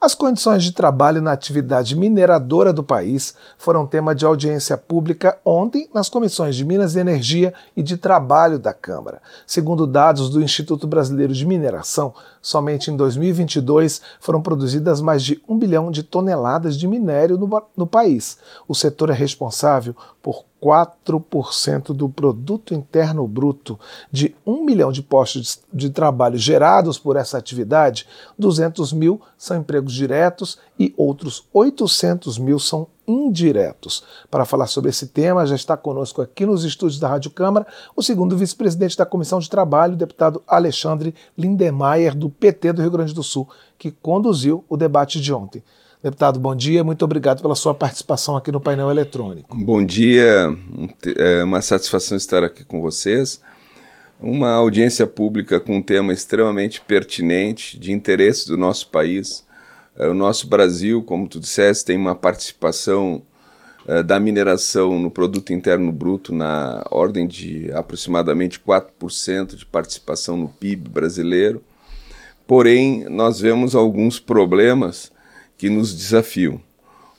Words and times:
As 0.00 0.14
condições 0.14 0.62
de 0.62 0.70
trabalho 0.70 1.20
na 1.20 1.32
atividade 1.32 1.96
mineradora 1.96 2.72
do 2.72 2.84
país 2.84 3.34
foram 3.58 3.84
tema 3.84 4.14
de 4.14 4.24
audiência 4.24 4.76
pública 4.76 5.36
ontem 5.44 5.90
nas 5.92 6.08
comissões 6.08 6.54
de 6.54 6.64
Minas 6.64 6.94
e 6.94 7.00
Energia 7.00 7.52
e 7.76 7.82
de 7.82 7.96
Trabalho 7.96 8.60
da 8.60 8.72
Câmara. 8.72 9.20
Segundo 9.44 9.88
dados 9.88 10.30
do 10.30 10.40
Instituto 10.40 10.86
Brasileiro 10.86 11.34
de 11.34 11.44
Mineração, 11.44 12.14
somente 12.40 12.92
em 12.92 12.96
2022 12.96 14.00
foram 14.20 14.40
produzidas 14.40 15.00
mais 15.00 15.20
de 15.20 15.42
um 15.48 15.58
bilhão 15.58 15.90
de 15.90 16.04
toneladas 16.04 16.78
de 16.78 16.86
minério 16.86 17.36
no, 17.36 17.62
no 17.76 17.86
país. 17.86 18.38
O 18.68 18.76
setor 18.76 19.10
é 19.10 19.14
responsável 19.14 19.96
por 20.22 20.44
4% 20.62 21.92
do 21.92 22.08
produto 22.08 22.74
interno 22.74 23.26
bruto. 23.26 23.78
De 24.10 24.34
1 24.46 24.64
milhão 24.64 24.92
de 24.92 25.02
postos 25.02 25.60
de 25.72 25.90
trabalho 25.90 26.36
gerados 26.36 26.98
por 26.98 27.16
essa 27.16 27.38
atividade, 27.38 28.06
200 28.38 28.92
mil 28.92 29.20
são 29.36 29.58
empregos 29.58 29.92
diretos 29.92 30.58
e 30.78 30.92
outros 30.96 31.44
800 31.52 32.38
mil 32.38 32.58
são 32.58 32.88
indiretos. 33.06 34.04
Para 34.30 34.44
falar 34.44 34.66
sobre 34.66 34.90
esse 34.90 35.06
tema, 35.06 35.46
já 35.46 35.54
está 35.54 35.76
conosco 35.76 36.20
aqui 36.20 36.44
nos 36.44 36.62
estúdios 36.62 37.00
da 37.00 37.08
Rádio 37.08 37.30
Câmara 37.30 37.66
o 37.96 38.02
segundo 38.02 38.36
vice-presidente 38.36 38.98
da 38.98 39.06
Comissão 39.06 39.38
de 39.38 39.48
Trabalho, 39.48 39.94
o 39.94 39.96
deputado 39.96 40.42
Alexandre 40.46 41.14
Lindemeyer, 41.36 42.14
do 42.14 42.28
PT 42.28 42.74
do 42.74 42.82
Rio 42.82 42.90
Grande 42.90 43.14
do 43.14 43.22
Sul, 43.22 43.48
que 43.78 43.90
conduziu 43.90 44.62
o 44.68 44.76
debate 44.76 45.20
de 45.20 45.32
ontem. 45.32 45.62
Deputado, 46.00 46.38
bom 46.38 46.54
dia, 46.54 46.84
muito 46.84 47.04
obrigado 47.04 47.42
pela 47.42 47.56
sua 47.56 47.74
participação 47.74 48.36
aqui 48.36 48.52
no 48.52 48.60
painel 48.60 48.88
eletrônico. 48.88 49.56
Bom 49.56 49.84
dia, 49.84 50.56
é 51.16 51.42
uma 51.42 51.60
satisfação 51.60 52.16
estar 52.16 52.44
aqui 52.44 52.64
com 52.64 52.80
vocês. 52.80 53.40
Uma 54.20 54.52
audiência 54.52 55.08
pública 55.08 55.58
com 55.58 55.78
um 55.78 55.82
tema 55.82 56.12
extremamente 56.12 56.80
pertinente, 56.80 57.76
de 57.76 57.90
interesse 57.90 58.46
do 58.46 58.56
nosso 58.56 58.88
país. 58.90 59.44
É, 59.96 60.06
o 60.06 60.14
nosso 60.14 60.46
Brasil, 60.46 61.02
como 61.02 61.26
tu 61.26 61.40
disseste, 61.40 61.86
tem 61.86 61.96
uma 61.96 62.14
participação 62.14 63.20
é, 63.84 64.00
da 64.00 64.20
mineração 64.20 65.00
no 65.00 65.10
produto 65.10 65.52
interno 65.52 65.90
bruto 65.90 66.32
na 66.32 66.84
ordem 66.92 67.26
de 67.26 67.72
aproximadamente 67.72 68.60
4% 68.60 69.56
de 69.56 69.66
participação 69.66 70.36
no 70.36 70.48
PIB 70.48 70.90
brasileiro. 70.90 71.60
Porém, 72.46 73.04
nós 73.08 73.40
vemos 73.40 73.74
alguns 73.74 74.20
problemas 74.20 75.10
que 75.58 75.68
nos 75.68 75.92
desafiam. 75.92 76.60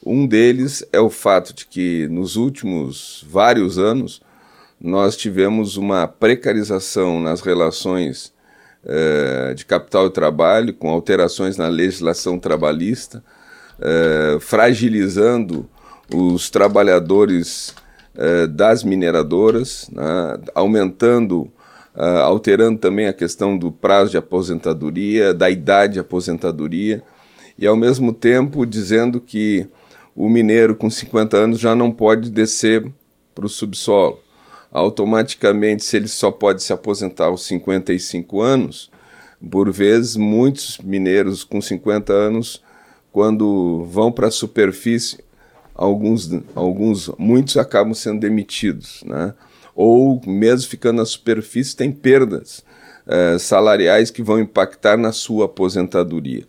Um 0.03 0.25
deles 0.25 0.83
é 0.93 0.99
o 0.99 1.09
fato 1.09 1.53
de 1.53 1.65
que 1.65 2.07
nos 2.07 2.37
últimos 2.37 3.25
vários 3.29 3.77
anos 3.77 4.21
nós 4.79 5.17
tivemos 5.17 5.75
uma 5.75 6.07
precarização 6.07 7.19
nas 7.19 7.41
relações 7.41 8.33
eh, 8.85 9.53
de 9.53 9.65
capital 9.65 10.07
e 10.07 10.09
trabalho, 10.09 10.73
com 10.73 10.89
alterações 10.89 11.57
na 11.57 11.67
legislação 11.67 12.39
trabalhista, 12.39 13.21
eh, 13.81 14.37
fragilizando 14.39 15.69
os 16.13 16.49
trabalhadores 16.49 17.75
eh, 18.15 18.47
das 18.47 18.85
mineradoras, 18.85 19.89
né, 19.91 20.39
aumentando, 20.55 21.51
alterando 22.23 22.79
também 22.79 23.07
a 23.07 23.13
questão 23.13 23.57
do 23.57 23.73
prazo 23.73 24.11
de 24.11 24.17
aposentadoria, 24.17 25.33
da 25.33 25.49
idade 25.49 25.93
de 25.93 25.99
aposentadoria 25.99 27.03
e 27.59 27.67
ao 27.67 27.75
mesmo 27.75 28.13
tempo 28.13 28.65
dizendo 28.65 29.19
que 29.19 29.67
o 30.15 30.29
mineiro 30.29 30.75
com 30.75 30.89
50 30.89 31.35
anos 31.35 31.59
já 31.59 31.75
não 31.75 31.91
pode 31.91 32.29
descer 32.29 32.89
para 33.35 33.45
o 33.45 33.49
subsolo. 33.49 34.19
Automaticamente, 34.71 35.83
se 35.83 35.97
ele 35.97 36.07
só 36.07 36.31
pode 36.31 36.63
se 36.63 36.71
aposentar 36.71 37.25
aos 37.25 37.45
55 37.45 38.41
anos, 38.41 38.89
por 39.51 39.71
vezes 39.71 40.15
muitos 40.15 40.77
mineiros 40.77 41.43
com 41.43 41.61
50 41.61 42.13
anos, 42.13 42.63
quando 43.11 43.83
vão 43.85 44.11
para 44.11 44.27
a 44.27 44.31
superfície, 44.31 45.19
alguns, 45.75 46.29
alguns, 46.55 47.11
muitos 47.17 47.57
acabam 47.57 47.93
sendo 47.93 48.19
demitidos, 48.19 49.03
né? 49.05 49.33
Ou 49.75 50.21
mesmo 50.25 50.69
ficando 50.69 50.97
na 50.97 51.05
superfície, 51.05 51.75
tem 51.75 51.91
perdas 51.91 52.63
eh, 53.07 53.37
salariais 53.39 54.11
que 54.11 54.21
vão 54.21 54.39
impactar 54.39 54.97
na 54.97 55.11
sua 55.11 55.45
aposentadoria. 55.45 56.45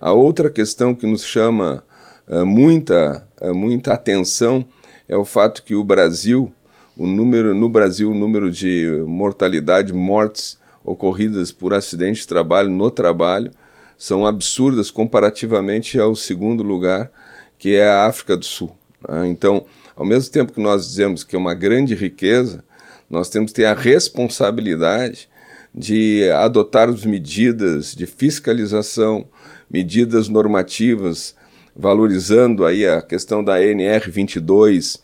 A 0.00 0.12
outra 0.12 0.48
questão 0.48 0.94
que 0.94 1.06
nos 1.06 1.22
chama 1.22 1.84
uh, 2.26 2.46
muita, 2.46 3.28
uh, 3.38 3.54
muita 3.54 3.92
atenção 3.92 4.64
é 5.06 5.14
o 5.14 5.26
fato 5.26 5.62
que 5.62 5.74
o 5.74 5.84
Brasil, 5.84 6.50
o 6.96 7.06
número, 7.06 7.54
no 7.54 7.68
Brasil, 7.68 8.10
o 8.10 8.14
número 8.14 8.50
de 8.50 8.86
mortalidade, 9.06 9.92
mortes 9.92 10.58
ocorridas 10.82 11.52
por 11.52 11.74
acidente 11.74 12.20
de 12.22 12.26
trabalho 12.28 12.70
no 12.70 12.90
trabalho, 12.90 13.50
são 13.98 14.26
absurdas 14.26 14.90
comparativamente 14.90 16.00
ao 16.00 16.16
segundo 16.16 16.62
lugar, 16.62 17.10
que 17.58 17.74
é 17.74 17.86
a 17.86 18.06
África 18.06 18.38
do 18.38 18.44
Sul. 18.46 18.74
Né? 19.06 19.28
Então, 19.28 19.66
ao 19.94 20.06
mesmo 20.06 20.32
tempo 20.32 20.54
que 20.54 20.60
nós 20.60 20.88
dizemos 20.88 21.22
que 21.22 21.36
é 21.36 21.38
uma 21.38 21.52
grande 21.52 21.94
riqueza, 21.94 22.64
nós 23.10 23.28
temos 23.28 23.52
que 23.52 23.56
ter 23.56 23.66
a 23.66 23.74
responsabilidade 23.74 25.28
de 25.74 26.30
adotar 26.30 26.88
as 26.88 27.04
medidas 27.04 27.94
de 27.94 28.06
fiscalização, 28.06 29.26
medidas 29.70 30.28
normativas, 30.28 31.34
valorizando 31.74 32.64
aí 32.64 32.86
a 32.86 33.00
questão 33.00 33.44
da 33.44 33.58
NR22, 33.58 35.00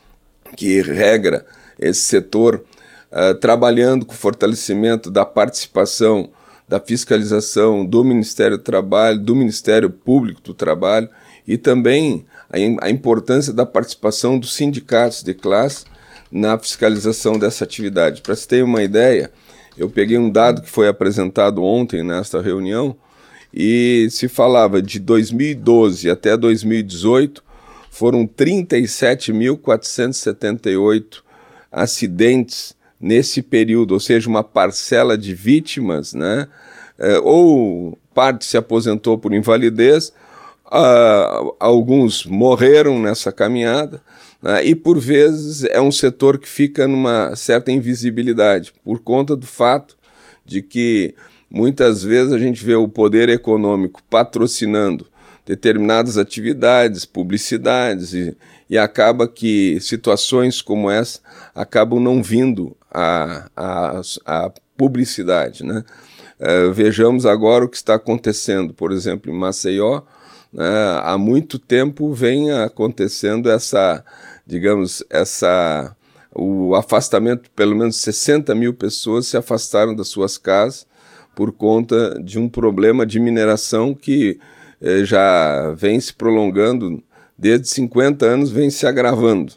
que 0.56 0.81
regra 0.82 1.47
esse 1.78 2.00
setor, 2.00 2.65
uh, 3.12 3.34
trabalhando 3.34 4.04
com 4.04 4.12
o 4.12 4.16
fortalecimento 4.16 5.10
da 5.10 5.25
participação, 5.25 6.31
da 6.69 6.81
fiscalização 6.81 7.84
do 7.84 8.03
Ministério 8.03 8.59
do 8.59 8.65
Trabalho, 8.65 9.21
do 9.21 9.37
Ministério 9.37 9.88
Público 9.88 10.41
do 10.43 10.54
Trabalho 10.54 11.09
e 11.47 11.56
também 11.56 12.27
a, 12.50 12.87
a 12.87 12.91
importância 12.91 13.53
da 13.53 13.65
participação 13.65 14.38
dos 14.38 14.54
sindicatos 14.54 15.22
de 15.22 15.33
classe 15.33 15.84
na 16.31 16.59
fiscalização 16.59 17.38
dessa 17.38 17.62
atividade. 17.62 18.21
Para 18.21 18.34
se 18.34 18.48
ter 18.48 18.65
uma 18.65 18.83
ideia, 18.83 19.31
eu 19.78 19.88
peguei 19.88 20.19
um 20.19 20.31
dado 20.31 20.62
que 20.62 20.71
foi 20.71 20.88
apresentado 20.88 21.62
ontem 21.62 22.03
nesta 22.03 22.41
reunião 22.41 22.97
e 23.56 24.09
se 24.11 24.28
falava 24.28 24.83
de 24.83 25.00
2012 25.00 26.11
até 26.11 26.37
2018 26.37 27.43
foram 27.91 28.27
37.478 28.27 31.22
acidentes 31.72 32.77
nesse 33.00 33.41
período, 33.41 33.93
ou 33.93 34.00
seja, 34.00 34.28
uma 34.28 34.45
parcela 34.45 35.16
de 35.16 35.34
vítimas, 35.34 36.12
né? 36.12 36.47
É, 36.99 37.19
ou 37.19 37.99
parte 38.12 38.45
se 38.45 38.59
aposentou 38.59 39.16
por 39.16 39.33
invalidez, 39.33 40.12
uh, 40.66 41.56
alguns 41.59 42.27
morreram 42.27 43.00
nessa 43.00 43.33
caminhada, 43.33 44.03
né? 44.43 44.62
e 44.65 44.75
por 44.75 44.99
vezes 44.99 45.65
é 45.65 45.81
um 45.81 45.93
setor 45.93 46.39
que 46.39 46.49
fica 46.49 46.89
numa 46.89 47.37
certa 47.37 47.71
invisibilidade, 47.72 48.75
por 48.84 49.00
conta 49.00 49.34
do 49.37 49.47
fato 49.47 49.97
de 50.45 50.61
que 50.62 51.15
Muitas 51.51 52.03
vezes 52.03 52.33
a 52.33 52.39
gente 52.39 52.65
vê 52.65 52.75
o 52.75 52.89
poder 52.89 53.29
econômico 53.29 54.03
patrocinando 54.11 55.07
determinadas 55.47 56.19
atividades, 56.19 57.05
publicidades, 57.05 58.12
e, 58.12 58.37
e 58.69 58.77
acaba 58.77 59.29
que 59.29 59.79
situações 59.81 60.61
como 60.61 60.91
essa 60.91 61.21
acabam 61.55 62.01
não 62.01 62.21
vindo 62.21 62.77
à, 62.91 63.49
a 64.27 64.53
publicidade. 64.77 65.65
Né? 65.65 65.84
Uh, 66.41 66.73
vejamos 66.73 67.25
agora 67.25 67.65
o 67.65 67.69
que 67.69 67.77
está 67.77 67.95
acontecendo, 67.95 68.75
por 68.75 68.91
exemplo, 68.91 69.31
em 69.31 69.39
Maceió. 69.39 70.03
Né? 70.53 70.65
há 71.03 71.19
muito 71.19 71.59
tempo 71.59 72.13
vem 72.13 72.51
acontecendo 72.51 73.51
essa, 73.51 74.05
digamos, 74.47 75.05
essa 75.11 75.95
o 76.34 76.75
afastamento, 76.75 77.51
pelo 77.53 77.75
menos 77.75 77.97
60 77.97 78.55
mil 78.55 78.75
pessoas 78.75 79.27
se 79.27 79.37
afastaram 79.37 79.95
das 79.95 80.09
suas 80.09 80.37
casas 80.37 80.87
por 81.36 81.52
conta 81.52 82.19
de 82.24 82.38
um 82.38 82.48
problema 82.48 83.04
de 83.04 83.20
mineração 83.20 83.94
que 83.94 84.41
eh, 84.80 85.04
já 85.04 85.70
vem 85.76 86.00
se 86.00 86.14
prolongando 86.14 87.03
desde 87.38 87.68
50 87.68 88.24
anos, 88.24 88.50
vem 88.50 88.71
se 88.71 88.86
agravando. 88.86 89.53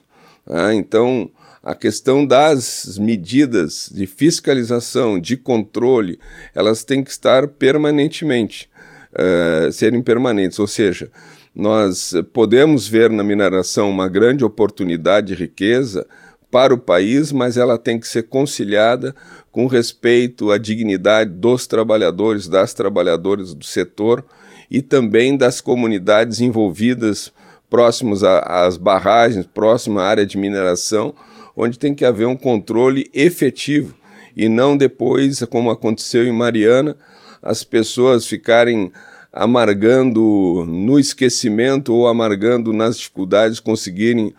Né? 0.46 0.76
Então, 0.76 1.32
a 1.64 1.74
questão 1.74 2.26
das 2.26 2.98
medidas 3.00 3.90
de 3.94 4.06
fiscalização, 4.06 5.18
de 5.18 5.38
controle, 5.38 6.20
elas 6.54 6.84
têm 6.84 7.02
que 7.02 7.12
estar 7.12 7.48
permanentemente, 7.48 8.70
uh, 9.14 9.72
serem 9.72 10.02
permanentes, 10.02 10.60
ou 10.60 10.68
seja, 10.68 11.10
nós 11.56 12.14
podemos 12.34 12.88
ver 12.88 13.10
na 13.10 13.24
mineração 13.24 13.90
uma 13.90 14.08
grande 14.08 14.44
oportunidade 14.44 15.28
de 15.28 15.36
riqueza, 15.36 16.06
para 16.52 16.74
o 16.74 16.78
país, 16.78 17.32
mas 17.32 17.58
ela 17.58 17.78
tem 17.78 18.00
que 18.00 18.08
ser 18.08 18.24
conciliada 18.24 19.16
com 19.52 19.68
respeito 19.68 20.52
à 20.52 20.58
dignidade 20.58 21.32
dos 21.32 21.68
trabalhadores, 21.68 22.48
das 22.48 22.74
trabalhadoras 22.74 23.54
do 23.54 23.66
setor 23.66 24.26
e 24.70 24.82
também 24.82 25.38
das 25.38 25.62
comunidades 25.62 26.42
envolvidas 26.42 27.32
próximos 27.70 28.24
às 28.24 28.78
barragens, 28.78 29.46
próximo 29.46 30.00
à 30.00 30.06
área 30.06 30.26
de 30.26 30.38
mineração, 30.38 31.14
onde 31.56 31.78
tem 31.78 31.94
que 31.94 32.06
haver 32.06 32.26
um 32.26 32.36
controle 32.36 33.10
efetivo 33.14 34.00
e 34.36 34.48
não 34.48 34.78
depois, 34.78 35.44
como 35.50 35.70
aconteceu 35.70 36.26
em 36.26 36.32
Mariana, 36.32 36.96
as 37.42 37.64
pessoas 37.64 38.26
ficarem 38.26 38.92
amargando 39.34 40.66
no 40.66 40.98
esquecimento 41.00 41.94
ou 41.94 42.08
amargando 42.08 42.74
nas 42.74 42.98
dificuldades, 42.98 43.60
conseguirem, 43.60 44.34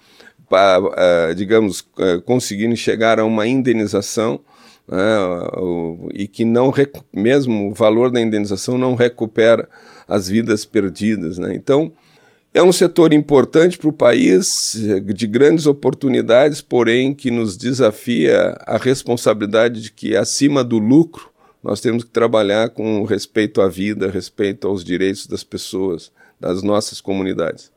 digamos, 1.37 1.81
uh, 1.81 2.21
conseguirem 2.25 2.75
chegar 2.75 3.21
a 3.21 3.25
uma 3.25 3.47
indenização 3.47 4.41
né, 4.89 4.99
e 6.13 6.27
que 6.27 6.45
não 6.45 6.73
mesmo 7.13 7.71
o 7.71 7.75
valor 7.75 8.11
da 8.11 8.21
indenização 8.21 8.77
não 8.77 8.95
recupera 8.95 9.69
as 10.09 10.29
vidas 10.29 10.65
perdidas. 10.65 11.39
Né? 11.39 11.55
Então, 11.55 11.93
é 12.53 12.61
um 12.61 12.73
setor 12.73 13.13
importante 13.13 13.79
para 13.79 13.89
o 13.89 13.93
país, 13.93 14.77
de 15.15 15.27
grandes 15.29 15.67
oportunidades, 15.67 16.61
porém 16.61 17.15
que 17.15 17.31
nos 17.31 17.57
desafia 17.57 18.57
a 18.67 18.77
responsabilidade 18.77 19.81
de 19.81 19.93
que, 19.93 20.17
acima 20.17 20.65
do 20.65 20.79
lucro, 20.79 21.31
nós 21.63 21.81
temos 21.81 22.03
que 22.03 22.11
trabalhar 22.11 22.71
com 22.71 23.05
respeito 23.05 23.61
à 23.61 23.69
vida, 23.69 24.11
respeito 24.11 24.67
aos 24.67 24.83
direitos 24.83 25.29
das 25.29 25.45
pessoas, 25.45 26.11
das 26.41 26.63
nossas 26.63 27.01
comunidades. 27.01 27.71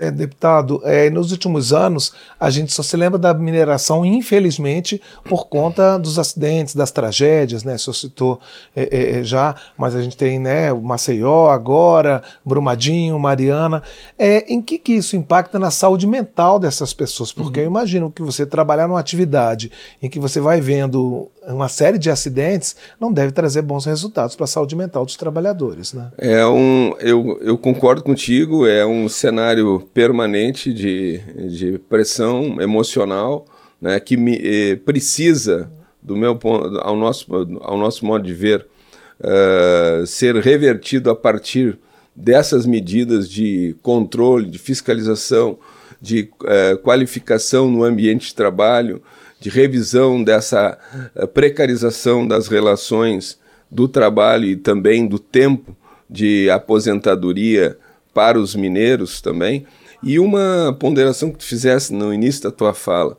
É, 0.00 0.10
deputado, 0.10 0.80
é, 0.84 1.10
nos 1.10 1.32
últimos 1.32 1.72
anos 1.72 2.12
a 2.38 2.50
gente 2.50 2.72
só 2.72 2.82
se 2.82 2.96
lembra 2.96 3.18
da 3.18 3.32
mineração, 3.34 4.04
infelizmente, 4.04 5.00
por 5.24 5.46
conta 5.46 5.98
dos 5.98 6.18
acidentes, 6.18 6.74
das 6.74 6.90
tragédias, 6.90 7.64
né? 7.64 7.74
O 7.74 7.78
senhor 7.78 7.94
citou 7.94 8.40
é, 8.74 8.82
é, 8.82 9.20
é, 9.20 9.22
já, 9.24 9.54
mas 9.76 9.94
a 9.94 10.02
gente 10.02 10.16
tem 10.16 10.38
né, 10.38 10.72
o 10.72 10.80
Maceió 10.80 11.48
agora, 11.48 12.22
Brumadinho, 12.44 13.18
Mariana. 13.18 13.82
É, 14.18 14.52
em 14.52 14.60
que, 14.60 14.78
que 14.78 14.92
isso 14.92 15.16
impacta 15.16 15.58
na 15.58 15.70
saúde 15.70 16.06
mental 16.06 16.58
dessas 16.58 16.92
pessoas? 16.92 17.32
Porque 17.32 17.60
uhum. 17.60 17.66
eu 17.66 17.70
imagino 17.70 18.10
que 18.10 18.22
você 18.22 18.46
trabalhar 18.46 18.88
numa 18.88 19.00
atividade 19.00 19.70
em 20.02 20.08
que 20.08 20.18
você 20.18 20.40
vai 20.40 20.60
vendo 20.60 21.30
uma 21.46 21.68
série 21.68 21.98
de 21.98 22.10
acidentes 22.10 22.76
não 22.98 23.12
deve 23.12 23.32
trazer 23.32 23.62
bons 23.62 23.84
resultados 23.84 24.34
para 24.34 24.44
a 24.44 24.48
saúde 24.48 24.74
mental 24.74 25.04
dos 25.04 25.16
trabalhadores, 25.16 25.92
né? 25.92 26.10
É 26.18 26.46
um, 26.46 26.94
eu, 27.00 27.38
eu 27.42 27.58
concordo 27.58 28.02
contigo, 28.02 28.66
é 28.66 28.86
um 28.86 29.08
cenário 29.08 29.73
permanente 29.80 30.72
de, 30.72 31.18
de 31.48 31.78
pressão 31.78 32.60
emocional 32.60 33.46
né, 33.80 34.00
que 34.00 34.16
me, 34.16 34.40
eh, 34.42 34.76
precisa, 34.76 35.70
do 36.02 36.16
meu 36.16 36.36
ponto, 36.36 36.78
ao 36.78 36.96
nosso, 36.96 37.26
ao 37.60 37.76
nosso 37.76 38.04
modo 38.04 38.24
de 38.24 38.32
ver, 38.32 38.66
uh, 39.20 40.06
ser 40.06 40.36
revertido 40.36 41.10
a 41.10 41.16
partir 41.16 41.78
dessas 42.14 42.66
medidas 42.66 43.28
de 43.28 43.76
controle, 43.82 44.50
de 44.50 44.58
fiscalização, 44.58 45.58
de 46.00 46.30
uh, 46.42 46.78
qualificação 46.78 47.70
no 47.70 47.82
ambiente 47.84 48.28
de 48.28 48.34
trabalho, 48.34 49.02
de 49.40 49.48
revisão 49.50 50.22
dessa 50.22 50.78
uh, 51.14 51.26
precarização 51.26 52.26
das 52.26 52.48
relações 52.48 53.38
do 53.70 53.88
trabalho 53.88 54.46
e 54.46 54.56
também 54.56 55.06
do 55.06 55.18
tempo 55.18 55.76
de 56.08 56.48
aposentadoria 56.50 57.76
para 58.14 58.38
os 58.38 58.54
mineiros 58.54 59.20
também. 59.20 59.66
E 60.02 60.18
uma 60.18 60.76
ponderação 60.78 61.30
que 61.30 61.38
tu 61.38 61.44
fizesse 61.44 61.92
no 61.92 62.14
início 62.14 62.44
da 62.44 62.50
tua 62.50 62.72
fala, 62.72 63.16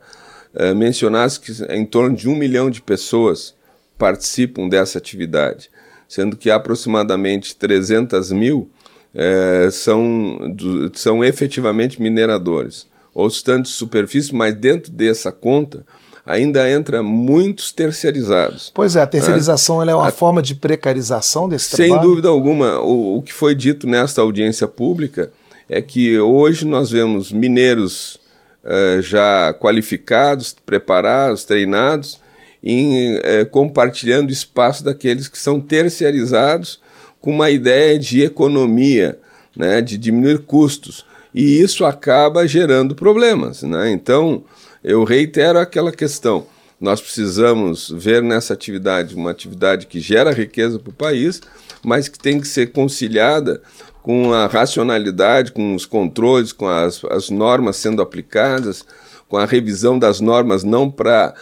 uh, 0.54 0.74
mencionasse 0.74 1.38
que 1.38 1.52
em 1.68 1.84
torno 1.84 2.16
de 2.16 2.28
um 2.28 2.34
milhão 2.34 2.70
de 2.70 2.80
pessoas 2.80 3.54
participam 3.98 4.68
dessa 4.68 4.98
atividade, 4.98 5.70
sendo 6.08 6.36
que 6.36 6.50
aproximadamente 6.50 7.56
300 7.56 8.32
mil 8.32 8.70
uh, 9.14 9.70
são, 9.70 10.52
do, 10.54 10.96
são 10.96 11.24
efetivamente 11.24 12.00
mineradores, 12.00 12.86
ou 13.12 13.26
estão 13.26 13.60
de 13.60 13.68
superfície, 13.68 14.34
mas 14.34 14.54
dentro 14.54 14.92
dessa 14.92 15.32
conta 15.32 15.84
ainda 16.26 16.68
entra 16.68 17.02
muitos 17.04 17.70
terceirizados. 17.70 18.72
Pois 18.74 18.96
é, 18.96 19.00
a 19.00 19.06
terceirização 19.06 19.80
é, 19.80 19.88
é 19.88 19.94
uma 19.94 20.08
a, 20.08 20.10
forma 20.10 20.42
de 20.42 20.56
precarização 20.56 21.48
desse 21.48 21.76
sem 21.76 21.86
trabalho? 21.86 22.00
Sem 22.00 22.10
dúvida 22.10 22.28
alguma. 22.28 22.80
O, 22.80 23.18
o 23.18 23.22
que 23.22 23.32
foi 23.32 23.54
dito 23.54 23.86
nesta 23.86 24.20
audiência 24.20 24.66
pública 24.66 25.30
é 25.68 25.80
que 25.80 26.18
hoje 26.18 26.66
nós 26.66 26.90
vemos 26.90 27.30
mineiros 27.30 28.18
uh, 28.64 29.00
já 29.00 29.54
qualificados, 29.54 30.54
preparados, 30.66 31.44
treinados, 31.44 32.20
em, 32.62 33.16
uh, 33.18 33.46
compartilhando 33.50 34.32
espaço 34.32 34.82
daqueles 34.82 35.28
que 35.28 35.38
são 35.38 35.60
terceirizados 35.60 36.80
com 37.20 37.30
uma 37.30 37.50
ideia 37.50 37.98
de 37.98 38.22
economia, 38.22 39.18
né, 39.56 39.80
de 39.80 39.96
diminuir 39.96 40.40
custos. 40.40 41.06
E 41.32 41.60
isso 41.60 41.84
acaba 41.84 42.46
gerando 42.48 42.94
problemas. 42.94 43.62
Né? 43.62 43.90
Então, 43.90 44.42
eu 44.86 45.02
reitero 45.02 45.58
aquela 45.58 45.90
questão. 45.90 46.46
Nós 46.80 47.00
precisamos 47.00 47.92
ver 47.92 48.22
nessa 48.22 48.54
atividade 48.54 49.16
uma 49.16 49.32
atividade 49.32 49.88
que 49.88 49.98
gera 49.98 50.30
riqueza 50.30 50.78
para 50.78 50.90
o 50.90 50.94
país, 50.94 51.40
mas 51.82 52.06
que 52.06 52.16
tem 52.16 52.40
que 52.40 52.46
ser 52.46 52.70
conciliada 52.70 53.60
com 54.00 54.32
a 54.32 54.46
racionalidade, 54.46 55.50
com 55.50 55.74
os 55.74 55.84
controles, 55.84 56.52
com 56.52 56.68
as, 56.68 57.02
as 57.10 57.30
normas 57.30 57.78
sendo 57.78 58.00
aplicadas, 58.00 58.86
com 59.28 59.36
a 59.36 59.44
revisão 59.44 59.98
das 59.98 60.20
normas 60.20 60.62
não 60.62 60.88
para 60.88 61.34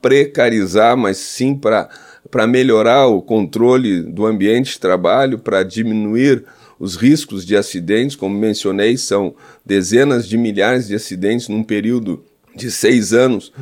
precarizar, 0.00 0.96
mas 0.96 1.18
sim 1.18 1.54
para 1.54 2.46
melhorar 2.48 3.06
o 3.06 3.20
controle 3.20 4.00
do 4.00 4.24
ambiente 4.24 4.72
de 4.72 4.80
trabalho, 4.80 5.38
para 5.38 5.62
diminuir 5.62 6.42
os 6.80 6.96
riscos 6.96 7.44
de 7.44 7.54
acidentes, 7.54 8.16
como 8.16 8.34
mencionei, 8.34 8.96
são 8.96 9.34
dezenas 9.62 10.26
de 10.26 10.38
milhares 10.38 10.88
de 10.88 10.94
acidentes 10.94 11.48
num 11.48 11.62
período 11.62 12.24
de 12.54 12.70
seis 12.70 13.12
anos, 13.12 13.52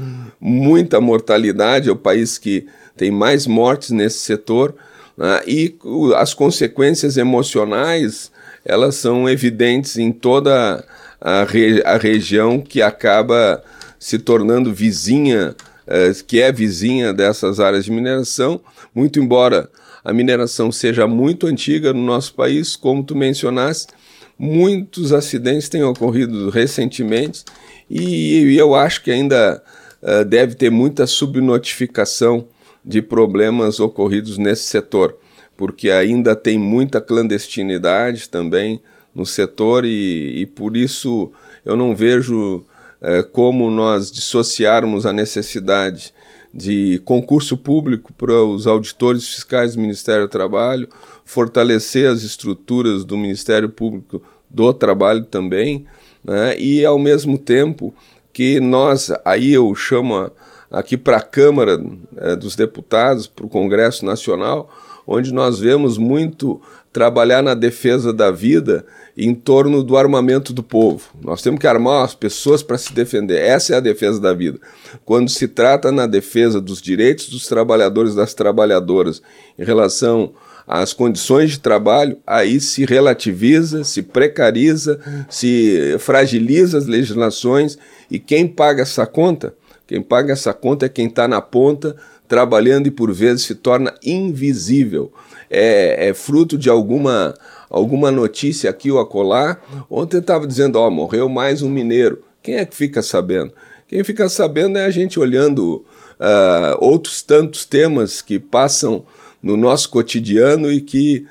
muita 0.41 1.01
mortalidade, 1.01 1.89
é 1.89 1.93
o 1.93 1.97
país 1.97 2.39
que 2.39 2.67
tem 2.97 3.11
mais 3.11 3.47
mortes 3.47 3.91
nesse 3.91 4.19
setor, 4.19 4.75
né? 5.17 5.41
e 5.47 5.75
as 6.17 6.35
consequências 6.35 7.17
emocionais, 7.17 8.31
elas 8.65 8.97
são 8.97 9.29
evidentes 9.29 9.97
em 9.97 10.13
toda 10.13 10.85
a, 11.21 11.45
re 11.45 11.83
a 11.85 11.97
região 11.97 12.61
que 12.61 12.83
acaba 12.83 13.63
se 13.99 14.19
tornando 14.19 14.73
vizinha, 14.73 15.55
eh, 15.87 16.13
que 16.27 16.41
é 16.41 16.51
vizinha 16.51 17.13
dessas 17.13 17.61
áreas 17.61 17.85
de 17.85 17.91
mineração, 17.91 18.61
muito 18.95 19.21
embora 19.21 19.69
a 20.03 20.13
mineração 20.13 20.73
seja 20.73 21.07
muito 21.07 21.47
antiga 21.47 21.93
no 21.93 22.03
nosso 22.03 22.35
país, 22.35 22.75
como 22.75 23.05
tu 23.05 23.15
mencionaste, 23.15 23.93
muitos 24.41 25.13
acidentes 25.13 25.69
têm 25.69 25.83
ocorrido 25.85 26.49
recentemente 26.49 27.45
e, 27.91 28.57
eu 28.57 28.75
acho 28.75 29.03
que 29.03 29.11
ainda 29.11 29.63
uh, 30.01 30.25
deve 30.25 30.55
ter 30.55 30.71
muita 30.71 31.07
subnotificação 31.07 32.49
de 32.83 33.03
problemas 33.03 33.81
ocorridos 33.81 34.39
nesse 34.39 34.63
setor, 34.63 35.15
porque 35.59 35.91
ainda 35.91 36.35
tem 36.35 36.59
muita 36.59 37.03
clandestinidade 37.03 38.31
também 38.31 38.81
no 39.15 39.27
setor 39.27 39.85
e, 39.85 40.41
e 40.41 40.47
por 40.47 40.75
isso 40.75 41.31
eu 41.63 41.77
não 41.77 41.94
vejo 41.94 42.65
uh, 43.03 43.29
como 43.32 43.70
nós 43.70 44.11
dissociarmos 44.11 45.05
a 45.05 45.13
necessidade 45.13 46.15
de 46.53 47.01
concurso 47.05 47.57
público 47.57 48.13
para 48.13 48.43
os 48.43 48.67
auditores 48.67 49.29
fiscais 49.29 49.75
do 49.75 49.81
Ministério 49.81 50.27
do 50.27 50.31
Trabalho, 50.31 50.89
fortalecer 51.25 52.09
as 52.11 52.23
estruturas 52.23 53.05
do 53.05 53.17
Ministério 53.17 53.69
Público 53.69 54.21
do 54.49 54.73
Trabalho 54.73 55.25
também, 55.25 55.87
né? 56.25 56.59
e 56.59 56.85
ao 56.85 56.99
mesmo 56.99 57.39
tempo 57.39 57.95
que 58.33 58.59
nós, 58.59 59.13
aí 59.25 59.53
eu 59.53 59.73
chamo 59.75 60.31
aqui 60.71 60.97
para 60.97 61.19
a 61.19 61.23
Câmara 61.23 61.81
é, 62.17 62.37
dos 62.37 62.57
Deputados, 62.57 63.27
para 63.27 63.47
o 63.47 63.49
Congresso 63.49 64.05
Nacional, 64.05 64.71
onde 65.07 65.33
nós 65.33 65.59
vemos 65.59 65.99
muito 65.99 66.61
trabalhar 66.93 67.43
na 67.43 67.55
defesa 67.55 68.13
da 68.13 68.31
vida 68.31 68.85
em 69.17 69.35
torno 69.35 69.82
do 69.82 69.97
armamento 69.97 70.53
do 70.53 70.63
povo. 70.63 71.11
Nós 71.23 71.43
temos 71.43 71.61
que 71.61 71.67
armar 71.67 72.05
as 72.05 72.15
pessoas 72.15 72.63
para 72.63 72.79
se 72.79 72.93
defender. 72.93 73.39
Essa 73.41 73.75
é 73.75 73.77
a 73.77 73.81
defesa 73.81 74.20
da 74.20 74.32
vida. 74.32 74.59
Quando 75.05 75.29
se 75.29 75.47
trata 75.47 75.93
na 75.93 76.06
defesa 76.06 76.61
dos 76.61 76.81
direitos 76.81 77.29
dos 77.29 77.47
trabalhadores 77.47 78.15
e 78.15 78.17
das 78.17 78.35
trabalhadoras 78.35 79.23
em 79.59 79.65
relação 79.65 80.32
as 80.67 80.93
condições 80.93 81.51
de 81.51 81.59
trabalho, 81.59 82.17
aí 82.25 82.61
se 82.61 82.85
relativiza, 82.85 83.82
se 83.82 84.03
precariza, 84.03 85.01
se 85.29 85.97
fragiliza 85.99 86.79
as 86.79 86.87
legislações 86.87 87.77
e 88.09 88.20
quem 88.20 88.47
paga 88.47 88.82
essa 88.82 89.05
conta? 89.05 89.53
Quem 89.85 90.01
paga 90.01 90.32
essa 90.32 90.55
conta 90.55 90.87
é 90.87 90.89
quem 90.89 91.06
está 91.06 91.27
na 91.27 91.41
ponta 91.41 91.97
trabalhando 92.31 92.87
e 92.87 92.93
por 92.93 93.13
vezes 93.13 93.43
se 93.43 93.56
torna 93.56 93.93
invisível. 94.05 95.13
É, 95.51 96.10
é 96.10 96.15
fruto 96.15 96.56
de 96.56 96.70
alguma, 96.70 97.34
alguma 97.69 98.13
notícia 98.13 98.70
aqui 98.70 98.89
ou 98.89 99.01
acolá. 99.01 99.60
Ontem 99.91 100.19
estava 100.19 100.46
dizendo, 100.46 100.77
ó, 100.79 100.89
morreu 100.89 101.29
mais 101.29 101.60
um 101.60 101.69
mineiro. 101.69 102.22
Quem 102.41 102.55
é 102.55 102.65
que 102.65 102.77
fica 102.77 103.03
sabendo? 103.03 103.53
Quem 103.89 104.05
fica 104.05 104.29
sabendo 104.29 104.79
é 104.79 104.84
a 104.84 104.91
gente 104.91 105.19
olhando 105.19 105.84
uh, 106.20 106.79
outros 106.79 107.20
tantos 107.20 107.65
temas 107.65 108.22
que 108.22 108.39
passam 108.39 109.05
no 109.43 109.56
nosso 109.56 109.91
cotidiano 109.91 110.70
e 110.70 110.81
que 110.81 111.27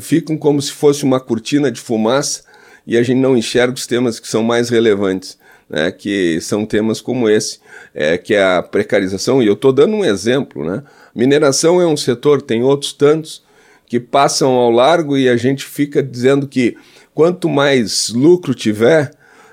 ficam 0.00 0.38
como 0.38 0.62
se 0.62 0.70
fosse 0.70 1.02
uma 1.02 1.18
cortina 1.18 1.68
de 1.68 1.80
fumaça 1.80 2.44
e 2.86 2.96
a 2.96 3.02
gente 3.02 3.18
não 3.18 3.36
enxerga 3.36 3.74
os 3.74 3.88
temas 3.88 4.20
que 4.20 4.28
são 4.28 4.44
mais 4.44 4.68
relevantes, 4.68 5.36
né, 5.68 5.90
que 5.90 6.40
são 6.40 6.66
temas 6.66 7.00
como 7.00 7.28
esse, 7.28 7.58
é, 7.94 8.18
que 8.18 8.34
é 8.34 8.42
a 8.42 8.62
precarização, 8.62 9.42
e 9.42 9.46
eu 9.46 9.54
estou 9.54 9.72
dando 9.72 9.94
um 9.94 10.04
exemplo. 10.04 10.64
Né? 10.64 10.82
Mineração 11.14 11.80
é 11.80 11.86
um 11.86 11.96
setor, 11.96 12.42
tem 12.42 12.62
outros 12.62 12.92
tantos, 12.92 13.42
que 13.86 14.00
passam 14.00 14.52
ao 14.52 14.70
largo 14.70 15.16
e 15.16 15.28
a 15.28 15.36
gente 15.36 15.64
fica 15.64 16.02
dizendo 16.02 16.48
que 16.48 16.76
quanto 17.14 17.48
mais 17.48 18.08
lucro 18.08 18.54
tiver, 18.54 19.10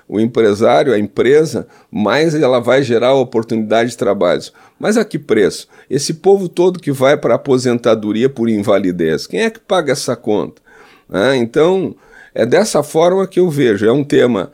o 0.08 0.20
empresário, 0.20 0.92
a 0.92 0.98
empresa, 0.98 1.66
mais 1.90 2.34
ela 2.34 2.60
vai 2.60 2.82
gerar 2.82 3.14
oportunidade 3.14 3.90
de 3.90 3.96
trabalhos. 3.96 4.52
Mas 4.78 4.98
a 4.98 5.04
que 5.06 5.18
preço? 5.18 5.68
Esse 5.88 6.14
povo 6.14 6.48
todo 6.50 6.80
que 6.80 6.92
vai 6.92 7.16
para 7.16 7.34
a 7.34 7.36
aposentadoria 7.36 8.28
por 8.28 8.48
invalidez, 8.48 9.26
quem 9.26 9.40
é 9.40 9.48
que 9.48 9.60
paga 9.60 9.92
essa 9.92 10.14
conta? 10.14 10.60
Ah, 11.08 11.34
então, 11.34 11.94
é 12.34 12.44
dessa 12.44 12.82
forma 12.82 13.26
que 13.26 13.40
eu 13.40 13.48
vejo. 13.48 13.86
É 13.86 13.92
um 13.92 14.04
tema 14.04 14.52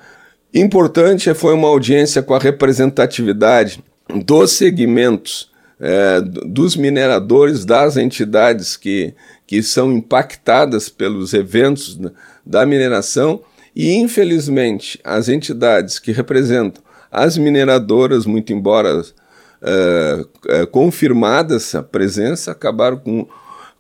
importante, 0.55 1.33
foi 1.35 1.55
uma 1.55 1.69
audiência 1.69 2.23
com 2.23 2.35
a 2.35 2.39
representatividade 2.39 3.83
dos 4.25 4.53
segmentos, 4.53 5.51
é, 5.81 6.21
dos 6.21 6.77
mineradores, 6.77 7.65
das 7.65 7.97
entidades 7.97 8.77
que, 8.77 9.15
que 9.47 9.63
são 9.63 9.93
impactadas 9.93 10.89
pelos 10.89 11.35
eventos 11.35 11.99
da 12.45 12.65
mineração. 12.67 13.43
E, 13.77 13.95
infelizmente, 13.95 14.99
as 15.05 15.29
entidades 15.29 15.99
que 15.99 16.11
representam 16.11 16.83
as 17.11 17.39
mineradoras, 17.39 18.27
muito 18.27 18.53
embora 18.53 19.01
uh, 19.01 20.21
uh, 20.63 20.67
confirmadas 20.69 21.75
a 21.75 21.83
presença, 21.83 22.51
acabaram 22.53 22.99
com, 22.99 23.27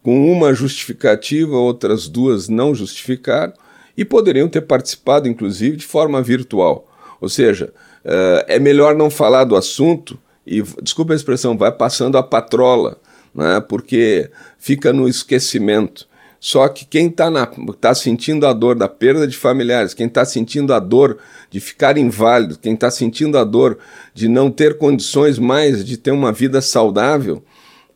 com 0.02 0.32
uma 0.32 0.54
justificativa, 0.54 1.56
outras 1.56 2.08
duas 2.08 2.48
não 2.48 2.74
justificaram, 2.74 3.52
e 3.98 4.04
poderiam 4.04 4.48
ter 4.48 4.60
participado, 4.60 5.26
inclusive, 5.26 5.76
de 5.76 5.84
forma 5.84 6.22
virtual. 6.22 6.86
Ou 7.20 7.28
seja, 7.28 7.72
uh, 8.04 8.44
é 8.46 8.56
melhor 8.60 8.94
não 8.94 9.10
falar 9.10 9.42
do 9.42 9.56
assunto 9.56 10.16
e, 10.46 10.62
desculpa 10.80 11.12
a 11.12 11.16
expressão, 11.16 11.58
vai 11.58 11.72
passando 11.72 12.16
a 12.16 12.22
patrola, 12.22 12.96
né, 13.34 13.60
porque 13.68 14.30
fica 14.56 14.92
no 14.92 15.08
esquecimento. 15.08 16.06
Só 16.38 16.68
que 16.68 16.84
quem 16.84 17.08
está 17.08 17.28
tá 17.80 17.92
sentindo 17.92 18.46
a 18.46 18.52
dor 18.52 18.76
da 18.76 18.88
perda 18.88 19.26
de 19.26 19.36
familiares, 19.36 19.94
quem 19.94 20.06
está 20.06 20.24
sentindo 20.24 20.72
a 20.72 20.78
dor 20.78 21.18
de 21.50 21.58
ficar 21.58 21.98
inválido, 21.98 22.56
quem 22.56 22.74
está 22.74 22.92
sentindo 22.92 23.36
a 23.36 23.42
dor 23.42 23.78
de 24.14 24.28
não 24.28 24.48
ter 24.48 24.78
condições 24.78 25.40
mais 25.40 25.84
de 25.84 25.96
ter 25.96 26.12
uma 26.12 26.30
vida 26.30 26.60
saudável, 26.60 27.42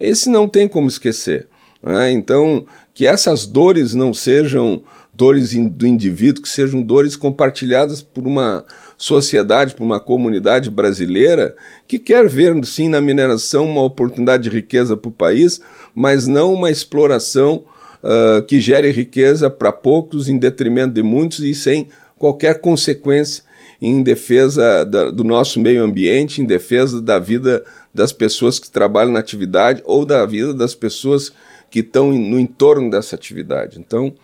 esse 0.00 0.28
não 0.28 0.48
tem 0.48 0.66
como 0.66 0.88
esquecer. 0.88 1.46
Né? 1.80 2.10
Então, 2.10 2.66
que 2.92 3.06
essas 3.06 3.46
dores 3.46 3.94
não 3.94 4.12
sejam 4.12 4.82
dores 5.14 5.52
do 5.54 5.86
indivíduo, 5.86 6.42
que 6.42 6.48
sejam 6.48 6.82
dores 6.82 7.16
compartilhadas 7.16 8.00
por 8.00 8.26
uma 8.26 8.64
sociedade, 8.96 9.74
por 9.74 9.84
uma 9.84 10.00
comunidade 10.00 10.70
brasileira 10.70 11.54
que 11.86 11.98
quer 11.98 12.28
ver, 12.28 12.64
sim, 12.64 12.88
na 12.88 13.00
mineração 13.00 13.68
uma 13.68 13.82
oportunidade 13.82 14.44
de 14.44 14.50
riqueza 14.50 14.96
para 14.96 15.08
o 15.08 15.12
país, 15.12 15.60
mas 15.94 16.26
não 16.26 16.54
uma 16.54 16.70
exploração 16.70 17.64
uh, 18.02 18.42
que 18.42 18.60
gere 18.60 18.90
riqueza 18.90 19.50
para 19.50 19.70
poucos 19.70 20.28
em 20.28 20.38
detrimento 20.38 20.94
de 20.94 21.02
muitos 21.02 21.40
e 21.40 21.54
sem 21.54 21.88
qualquer 22.18 22.60
consequência 22.60 23.44
em 23.80 24.02
defesa 24.02 24.84
da, 24.84 25.10
do 25.10 25.24
nosso 25.24 25.60
meio 25.60 25.82
ambiente, 25.82 26.40
em 26.40 26.44
defesa 26.44 27.02
da 27.02 27.18
vida 27.18 27.64
das 27.92 28.12
pessoas 28.12 28.58
que 28.58 28.70
trabalham 28.70 29.12
na 29.12 29.18
atividade 29.18 29.82
ou 29.84 30.06
da 30.06 30.24
vida 30.24 30.54
das 30.54 30.74
pessoas 30.74 31.32
que 31.68 31.80
estão 31.80 32.12
no 32.12 32.38
entorno 32.38 32.88
dessa 32.88 33.16
atividade. 33.16 33.80
Então, 33.80 34.14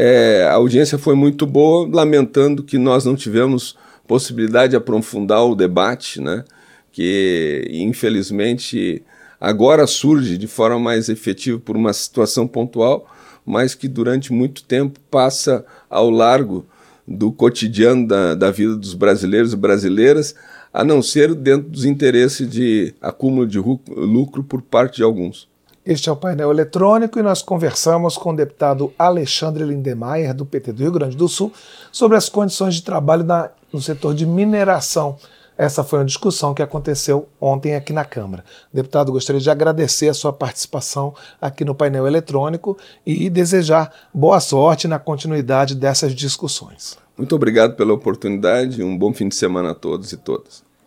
é, 0.00 0.44
a 0.44 0.52
audiência 0.52 0.96
foi 0.96 1.16
muito 1.16 1.44
boa, 1.44 1.88
lamentando 1.92 2.62
que 2.62 2.78
nós 2.78 3.04
não 3.04 3.16
tivemos 3.16 3.76
possibilidade 4.06 4.70
de 4.70 4.76
aprofundar 4.76 5.44
o 5.44 5.56
debate, 5.56 6.20
né? 6.20 6.44
que 6.92 7.66
infelizmente 7.68 9.02
agora 9.40 9.88
surge 9.88 10.38
de 10.38 10.46
forma 10.46 10.78
mais 10.78 11.08
efetiva 11.08 11.58
por 11.58 11.76
uma 11.76 11.92
situação 11.92 12.46
pontual, 12.46 13.10
mas 13.44 13.74
que 13.74 13.88
durante 13.88 14.32
muito 14.32 14.62
tempo 14.62 15.00
passa 15.10 15.64
ao 15.90 16.10
largo 16.10 16.64
do 17.04 17.32
cotidiano 17.32 18.06
da, 18.06 18.36
da 18.36 18.52
vida 18.52 18.76
dos 18.76 18.94
brasileiros 18.94 19.52
e 19.52 19.56
brasileiras, 19.56 20.32
a 20.72 20.84
não 20.84 21.02
ser 21.02 21.34
dentro 21.34 21.70
dos 21.70 21.84
interesses 21.84 22.48
de 22.48 22.94
acúmulo 23.00 23.48
de 23.48 23.58
lucro 23.58 24.44
por 24.44 24.62
parte 24.62 24.98
de 24.98 25.02
alguns. 25.02 25.47
Este 25.88 26.10
é 26.10 26.12
o 26.12 26.16
painel 26.16 26.50
eletrônico 26.50 27.18
e 27.18 27.22
nós 27.22 27.40
conversamos 27.40 28.18
com 28.18 28.32
o 28.32 28.36
deputado 28.36 28.92
Alexandre 28.98 29.64
Lindemeyer, 29.64 30.34
do 30.34 30.44
PT 30.44 30.72
do 30.72 30.82
Rio 30.82 30.92
Grande 30.92 31.16
do 31.16 31.26
Sul, 31.26 31.50
sobre 31.90 32.14
as 32.14 32.28
condições 32.28 32.74
de 32.74 32.82
trabalho 32.82 33.24
na, 33.24 33.48
no 33.72 33.80
setor 33.80 34.14
de 34.14 34.26
mineração 34.26 35.16
essa 35.56 35.82
foi 35.82 35.98
uma 35.98 36.04
discussão 36.04 36.54
que 36.54 36.62
aconteceu 36.62 37.26
ontem 37.40 37.74
aqui 37.74 37.92
na 37.92 38.04
Câmara. 38.04 38.44
Deputado, 38.72 39.10
gostaria 39.10 39.40
de 39.40 39.50
agradecer 39.50 40.08
a 40.08 40.14
sua 40.14 40.32
participação 40.32 41.12
aqui 41.40 41.64
no 41.64 41.74
painel 41.74 42.06
eletrônico 42.06 42.78
e 43.04 43.28
desejar 43.28 43.92
boa 44.14 44.38
sorte 44.38 44.86
na 44.86 45.00
continuidade 45.00 45.74
dessas 45.74 46.14
discussões. 46.14 46.96
Muito 47.16 47.34
obrigado 47.34 47.74
pela 47.74 47.92
oportunidade, 47.92 48.84
um 48.84 48.96
bom 48.96 49.12
fim 49.12 49.28
de 49.28 49.34
semana 49.34 49.72
a 49.72 49.74
todos 49.74 50.12
e 50.12 50.16
todas. 50.16 50.67